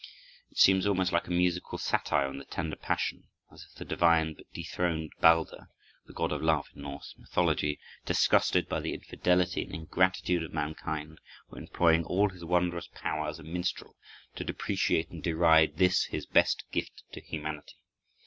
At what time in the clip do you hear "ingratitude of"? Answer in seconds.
9.75-10.53